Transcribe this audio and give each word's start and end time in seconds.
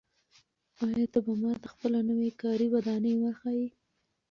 آیا 0.87 1.05
ته 1.13 1.19
به 1.25 1.33
ماته 1.41 1.67
خپله 1.73 1.99
نوې 2.09 2.29
کاري 2.41 2.67
ودانۍ 2.73 3.13
وښایې؟ 3.17 3.67